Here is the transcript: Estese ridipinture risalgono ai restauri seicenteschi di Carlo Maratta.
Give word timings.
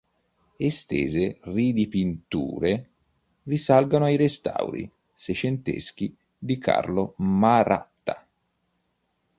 Estese 0.57 1.37
ridipinture 1.41 2.71
risalgono 3.43 4.05
ai 4.05 4.15
restauri 4.15 4.91
seicenteschi 5.13 6.17
di 6.39 6.57
Carlo 6.57 7.13
Maratta. 7.17 8.27